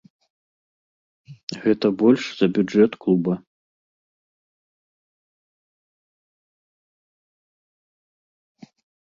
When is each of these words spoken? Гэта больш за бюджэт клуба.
Гэта 1.65 1.87
больш 2.01 2.23
за 2.39 2.47
бюджэт 2.55 2.91
клуба. 3.05 3.33